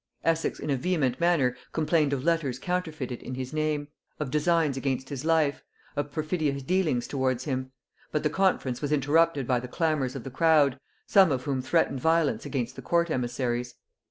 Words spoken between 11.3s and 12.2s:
of whom threatened